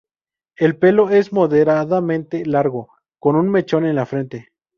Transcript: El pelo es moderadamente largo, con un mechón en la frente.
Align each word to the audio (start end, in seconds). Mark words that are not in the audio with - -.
El 0.57 0.79
pelo 0.79 1.11
es 1.11 1.31
moderadamente 1.31 2.43
largo, 2.47 2.89
con 3.19 3.35
un 3.35 3.51
mechón 3.51 3.85
en 3.85 3.95
la 3.97 4.07
frente. 4.07 4.49